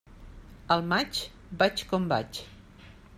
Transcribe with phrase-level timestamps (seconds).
[0.75, 1.19] Al maig,
[1.63, 2.41] vaig com vaig.